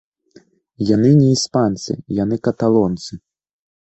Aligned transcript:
Яны 0.95 1.11
не 1.19 1.27
іспанцы, 1.33 1.91
яны 2.23 2.39
каталонцы. 2.47 3.13